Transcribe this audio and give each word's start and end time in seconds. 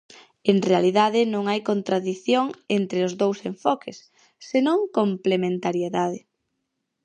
En 0.51 0.57
realidade 0.69 1.21
non 1.33 1.43
hai 1.51 1.59
contradición 1.69 2.45
entre 2.77 2.99
os 3.07 3.13
dous 3.21 3.37
enfoques, 3.51 3.97
senón 4.49 4.79
complementariedade. 4.97 6.19